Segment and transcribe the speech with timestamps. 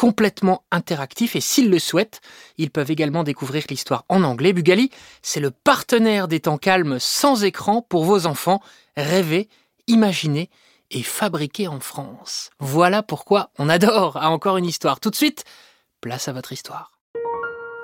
[0.00, 2.22] complètement interactifs et s'ils le souhaitent,
[2.56, 4.54] ils peuvent également découvrir l'histoire en anglais.
[4.54, 8.62] Bugali, c'est le partenaire des temps calmes sans écran pour vos enfants.
[8.96, 9.50] Rêver,
[9.88, 10.48] imaginer
[10.90, 12.48] et fabriquer en France.
[12.60, 15.00] Voilà pourquoi on adore à encore une histoire.
[15.00, 15.44] Tout de suite,
[16.00, 16.92] place à votre histoire.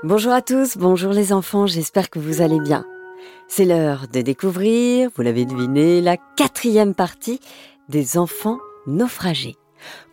[0.03, 2.87] Bonjour à tous, bonjour les enfants, j'espère que vous allez bien.
[3.47, 7.41] C'est l'heure de découvrir, vous l'avez deviné, la quatrième partie
[7.91, 9.57] des enfants naufragés.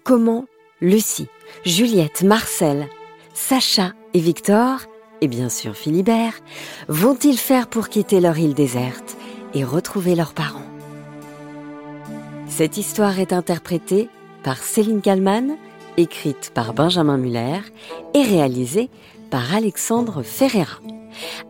[0.03, 0.44] Comment
[0.81, 1.30] Lucie,
[1.66, 2.88] Juliette, Marcel,
[3.34, 4.80] Sacha et Victor,
[5.22, 6.34] et bien sûr Philibert,
[6.88, 9.16] vont-ils faire pour quitter leur île déserte
[9.54, 10.59] et retrouver leurs parents?
[12.48, 14.09] Cette histoire est interprétée
[14.44, 15.56] par Céline Kallmann,
[15.98, 17.59] écrite par Benjamin Muller
[18.14, 18.90] et réalisée
[19.31, 20.80] par Alexandre Ferreira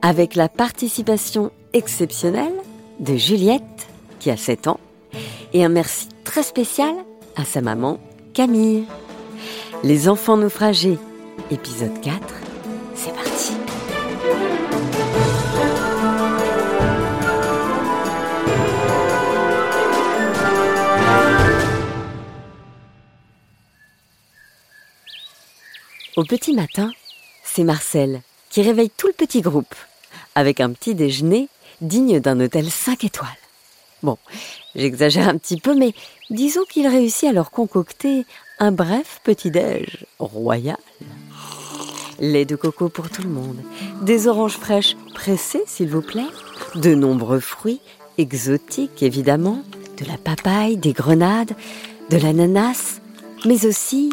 [0.02, 2.54] avec la participation exceptionnelle
[3.00, 3.88] de Juliette,
[4.20, 4.80] qui a 7 ans,
[5.54, 6.94] et un merci très spécial
[7.36, 8.00] à sa maman
[8.34, 8.86] Camille.
[9.86, 10.98] Les enfants naufragés,
[11.52, 12.18] épisode 4,
[12.96, 13.52] c'est parti.
[26.16, 26.90] Au petit matin,
[27.44, 29.76] c'est Marcel qui réveille tout le petit groupe,
[30.36, 31.50] avec un petit déjeuner
[31.82, 33.30] digne d'un hôtel 5 étoiles.
[34.02, 34.18] Bon,
[34.76, 35.94] j'exagère un petit peu, mais
[36.30, 38.26] disons qu'il réussit à leur concocter
[38.60, 40.78] un bref petit-déj royal.
[42.20, 43.58] Lait de coco pour tout le monde,
[44.02, 46.22] des oranges fraîches pressées, s'il vous plaît,
[46.76, 47.82] de nombreux fruits
[48.18, 49.64] exotiques, évidemment,
[49.98, 51.54] de la papaye, des grenades,
[52.10, 53.02] de l'ananas,
[53.46, 54.12] mais aussi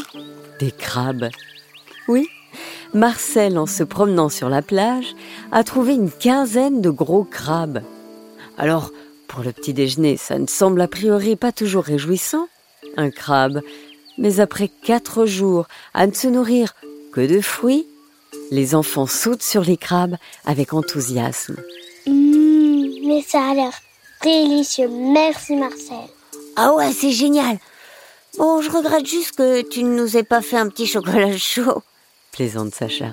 [0.58, 1.28] des crabes.
[2.08, 2.26] Oui,
[2.94, 5.14] Marcel, en se promenant sur la plage,
[5.52, 7.82] a trouvé une quinzaine de gros crabes.
[8.58, 8.90] Alors,
[9.30, 12.48] pour le petit déjeuner, ça ne semble a priori pas toujours réjouissant,
[12.96, 13.60] un crabe.
[14.18, 16.74] Mais après quatre jours à ne se nourrir
[17.12, 17.86] que de fruits,
[18.50, 21.56] les enfants sautent sur les crabes avec enthousiasme.
[22.06, 23.72] Mmh, mais ça a l'air
[24.22, 24.88] délicieux.
[24.88, 26.08] Merci Marcel.
[26.56, 27.58] Ah ouais, c'est génial.
[28.36, 31.82] Bon, je regrette juste que tu ne nous aies pas fait un petit chocolat chaud
[32.32, 33.12] plaisante Sacha.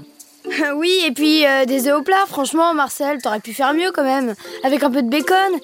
[0.75, 4.03] oui, et puis euh, des œufs au plat, franchement, Marcel, t'aurais pu faire mieux quand
[4.03, 5.59] même, avec un peu de bacon.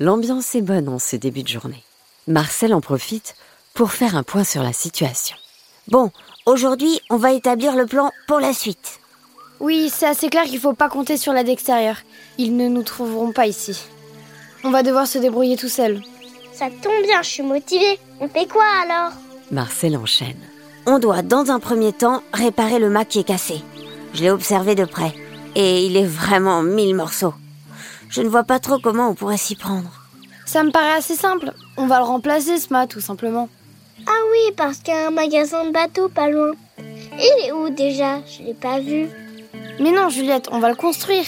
[0.00, 1.82] L'ambiance est bonne en ce début de journée.
[2.28, 3.34] Marcel en profite
[3.74, 5.36] pour faire un point sur la situation.
[5.88, 6.12] Bon,
[6.46, 9.00] aujourd'hui, on va établir le plan pour la suite.
[9.58, 11.96] Oui, c'est assez clair qu'il faut pas compter sur l'aide extérieure.
[12.38, 13.76] Ils ne nous trouveront pas ici.
[14.62, 16.00] On va devoir se débrouiller tout seul.
[16.52, 17.98] Ça tombe bien, je suis motivée.
[18.20, 19.12] On fait quoi alors?
[19.50, 20.38] Marcel enchaîne.
[20.86, 23.62] On doit, dans un premier temps, réparer le mât qui est cassé.
[24.14, 25.12] Je l'ai observé de près.
[25.56, 27.34] Et il est vraiment mille morceaux.
[28.08, 29.90] Je ne vois pas trop comment on pourrait s'y prendre.
[30.46, 31.52] Ça me paraît assez simple.
[31.76, 33.48] On va le remplacer, ce mât, tout simplement.
[34.06, 36.52] Ah oui, parce qu'il y a un magasin de bateaux pas loin.
[36.78, 38.20] Il est où déjà?
[38.26, 39.08] Je l'ai pas vu.
[39.80, 41.26] Mais non, Juliette, on va le construire.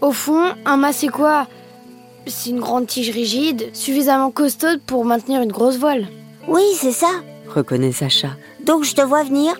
[0.00, 1.46] Au fond, un mât, c'est quoi?
[2.26, 6.06] C'est une grande tige rigide, suffisamment costaude pour maintenir une grosse voile.
[6.48, 7.08] Oui, c'est ça,
[7.54, 8.30] reconnaît Sacha.
[8.64, 9.54] Donc je te vois venir.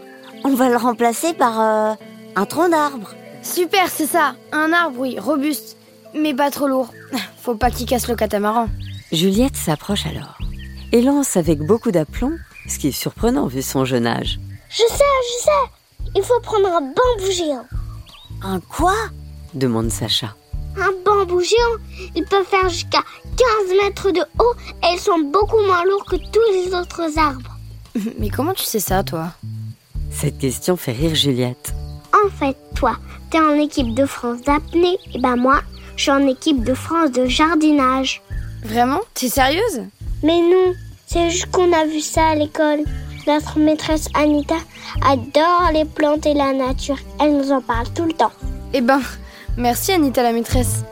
[0.44, 1.94] On va le remplacer par euh,
[2.36, 3.14] un tronc d'arbre.
[3.42, 4.34] Super, c'est ça.
[4.52, 5.76] Un arbre, oui, robuste,
[6.14, 6.92] mais pas trop lourd.
[7.42, 8.68] Faut pas qu'il casse le catamaran.
[9.12, 10.38] Juliette s'approche alors
[10.92, 12.36] et lance avec beaucoup d'aplomb,
[12.68, 14.40] ce qui est surprenant vu son jeune âge.
[14.68, 16.10] Je sais, je sais.
[16.16, 17.66] Il faut prendre un bambou géant.
[18.42, 18.94] Un quoi?
[19.54, 20.34] demande Sacha.
[20.76, 22.10] Un bambou géant.
[22.14, 23.02] Il peut faire jusqu'à
[23.68, 27.56] 15 mètres de haut et ils sont beaucoup moins lourds que tous les autres arbres.
[28.18, 29.32] Mais comment tu sais ça, toi?
[30.10, 31.72] Cette question fait rire Juliette.
[32.12, 32.96] En fait, toi,
[33.30, 35.60] t'es en équipe de France d'apnée, et ben moi,
[36.00, 38.22] je suis en équipe de France de jardinage.
[38.64, 39.00] Vraiment?
[39.12, 39.82] T'es sérieuse?
[40.22, 40.72] Mais non,
[41.06, 42.84] c'est juste qu'on a vu ça à l'école.
[43.26, 44.56] Notre maîtresse Anita
[45.04, 46.96] adore les plantes et la nature.
[47.20, 48.32] Elle nous en parle tout le temps.
[48.72, 49.02] Eh ben,
[49.58, 50.84] merci Anita la maîtresse.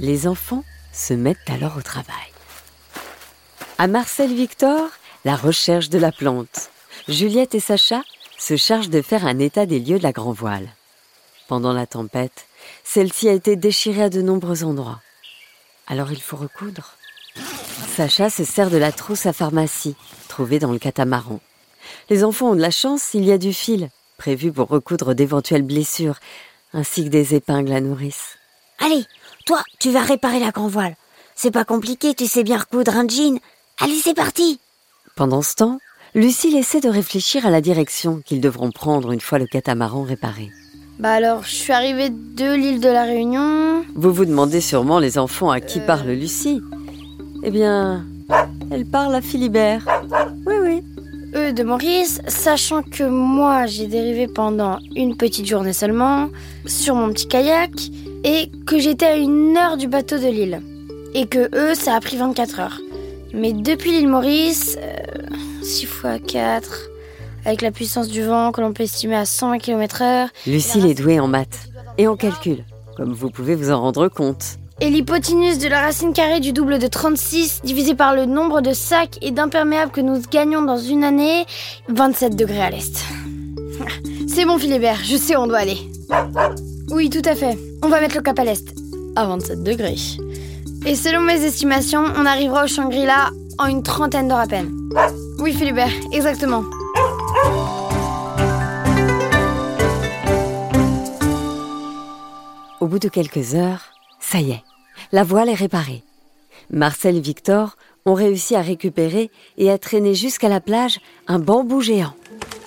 [0.00, 2.32] Les enfants se mettent alors au travail.
[3.78, 4.88] À Marcel Victor,
[5.24, 6.70] la recherche de la plante.
[7.06, 8.02] Juliette et Sacha
[8.38, 10.68] se chargent de faire un état des lieux de la grand voile.
[11.48, 12.46] Pendant la tempête,
[12.82, 15.00] celle-ci a été déchirée à de nombreux endroits.
[15.86, 16.94] Alors il faut recoudre.
[17.94, 19.94] Sacha se sert de la trousse à pharmacie,
[20.28, 21.40] trouvée dans le catamaran.
[22.10, 25.62] Les enfants ont de la chance, il y a du fil, prévu pour recoudre d'éventuelles
[25.62, 26.18] blessures,
[26.72, 28.38] ainsi que des épingles à nourrice.
[28.78, 29.04] Allez,
[29.44, 30.96] toi, tu vas réparer la grand voile.
[31.36, 33.38] C'est pas compliqué, tu sais bien recoudre un jean.
[33.78, 34.58] Allez, c'est parti
[35.14, 35.78] Pendant ce temps,
[36.14, 40.50] Lucille essaie de réfléchir à la direction qu'ils devront prendre une fois le catamaran réparé.
[40.98, 43.84] Bah alors, je suis arrivée de l'île de la Réunion.
[43.94, 46.62] Vous vous demandez sûrement, les enfants, à qui parle Lucie
[47.42, 48.06] Eh bien,
[48.70, 49.86] elle parle à Philibert.
[50.46, 50.82] Oui, oui.
[51.34, 56.30] Eux de Maurice, sachant que moi j'ai dérivé pendant une petite journée seulement
[56.64, 57.72] sur mon petit kayak
[58.24, 60.62] et que j'étais à une heure du bateau de l'île.
[61.12, 62.80] Et que eux, ça a pris 24 heures.
[63.34, 64.78] Mais depuis l'île Maurice,
[65.62, 66.88] 6 fois 4,
[67.46, 70.28] avec la puissance du vent que l'on peut estimer à 120 km/h.
[70.46, 72.64] Lucille est douée en maths et en calcul,
[72.96, 74.58] comme vous pouvez vous en rendre compte.
[74.80, 78.72] Et l'hypoténuse de la racine carrée du double de 36 divisé par le nombre de
[78.72, 81.46] sacs et d'imperméables que nous gagnons dans une année,
[81.88, 83.04] 27 degrés à l'est.
[84.28, 85.78] C'est bon Philibert, je sais où on doit aller.
[86.90, 87.56] Oui, tout à fait.
[87.82, 88.66] On va mettre le cap à l'est,
[89.14, 89.96] à 27 degrés.
[90.84, 94.70] Et selon mes estimations, on arrivera au Shangri-La en une trentaine d'heures à peine.
[95.38, 96.62] Oui Philibert, exactement.
[102.80, 104.62] Au bout de quelques heures, ça y est,
[105.10, 106.04] la voile est réparée.
[106.70, 111.80] Marcel et Victor ont réussi à récupérer et à traîner jusqu'à la plage un bambou
[111.80, 112.14] géant.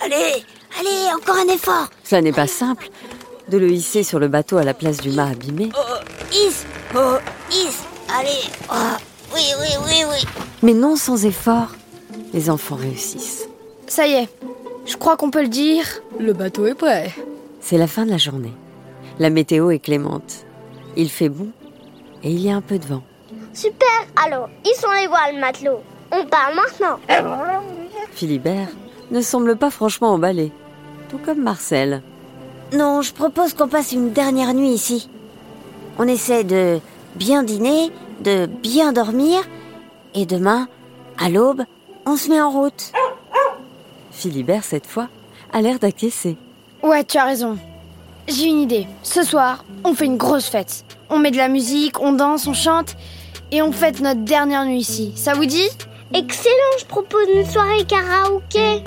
[0.04, 0.44] Allez,
[0.78, 2.90] allez, encore un effort Cela n'est pas simple
[3.48, 5.70] de le hisser sur le bateau à la place du mât abîmé.
[5.74, 7.16] Oh, hisse Oh,
[7.50, 7.82] hisse
[8.18, 8.96] Allez oh,
[9.34, 11.68] Oui, oui, oui, oui Mais non sans effort,
[12.34, 13.48] les enfants réussissent.
[13.86, 14.28] Ça y est,
[14.86, 15.84] je crois qu'on peut le dire,
[16.18, 17.12] le bateau est prêt.
[17.60, 18.52] C'est la fin de la journée.
[19.18, 20.46] La météo est clémente.
[20.96, 21.48] Il fait bon
[22.22, 23.02] et il y a un peu de vent.
[23.52, 23.88] Super,
[24.24, 25.80] alors, ils sont les voiles, matelot.
[26.12, 26.98] On parle maintenant.
[28.12, 28.68] Philibert
[29.10, 30.52] ne semble pas franchement emballé,
[31.08, 32.02] tout comme Marcel.
[32.72, 35.08] Non, je propose qu'on passe une dernière nuit ici.
[35.98, 36.78] On essaie de
[37.16, 37.90] bien dîner,
[38.20, 39.40] de bien dormir,
[40.14, 40.68] et demain,
[41.18, 41.62] à l'aube,
[42.06, 42.92] on se met en route.
[44.20, 45.08] Philibert, cette fois,
[45.50, 46.36] a l'air d'acquiescer.
[46.82, 47.56] Ouais, tu as raison.
[48.28, 48.86] J'ai une idée.
[49.02, 50.84] Ce soir, on fait une grosse fête.
[51.08, 52.96] On met de la musique, on danse, on chante,
[53.50, 55.12] et on fête notre dernière nuit ici.
[55.16, 55.70] Ça vous dit?
[56.12, 58.82] Excellent, je propose une soirée karaoké.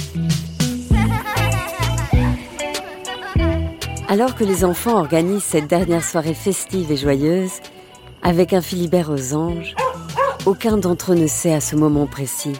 [4.08, 7.54] Alors que les enfants organisent cette dernière soirée festive et joyeuse,
[8.22, 9.74] avec un Philibert aux anges,
[10.46, 12.54] aucun d'entre eux ne sait à ce moment précis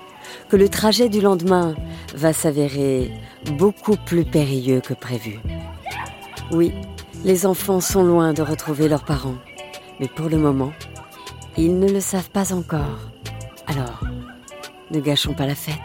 [0.50, 1.76] que le trajet du lendemain
[2.16, 3.12] va s'avérer
[3.58, 5.40] beaucoup plus périlleux que prévu.
[6.52, 6.74] Oui,
[7.24, 9.38] les enfants sont loin de retrouver leurs parents,
[10.00, 10.74] mais pour le moment,
[11.58, 13.00] ils ne le savent pas encore.
[13.68, 14.04] Alors,
[14.92, 15.78] ne gâchons pas la fête.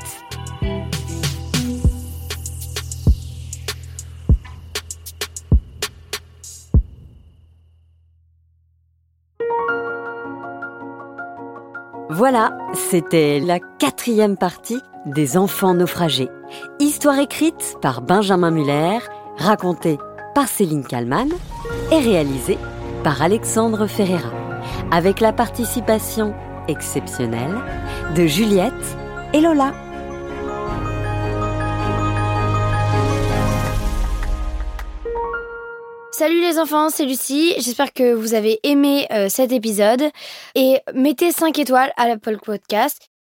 [12.11, 16.31] Voilà, c'était la quatrième partie des Enfants naufragés.
[16.81, 18.99] Histoire écrite par Benjamin Muller,
[19.37, 19.99] racontée
[20.35, 21.29] par Céline Kallmann
[21.93, 22.57] et réalisée
[23.05, 24.33] par Alexandre Ferreira,
[24.91, 26.35] avec la participation
[26.67, 27.59] exceptionnelle
[28.17, 28.73] de Juliette
[29.35, 29.75] et Lola.
[36.19, 37.55] Salut les enfants, c'est Lucie.
[37.59, 40.03] J'espère que vous avez aimé euh, cet épisode.
[40.57, 43.08] Et mettez 5 étoiles à l'Apple Podcast